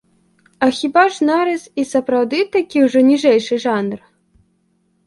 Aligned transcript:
А 0.67 0.69
хіба 0.77 1.03
ж 1.17 1.27
нарыс 1.29 1.67
і 1.83 1.85
сапраўды 1.93 2.39
такі 2.57 2.77
ўжо 2.87 2.99
ніжэйшы 3.13 3.55
жанр? 3.69 3.99